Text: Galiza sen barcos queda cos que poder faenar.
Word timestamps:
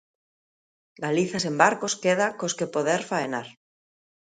Galiza 1.03 1.37
sen 1.45 1.55
barcos 1.63 1.93
queda 2.03 2.27
cos 2.39 2.53
que 2.57 2.71
poder 2.75 3.01
faenar. 3.09 3.47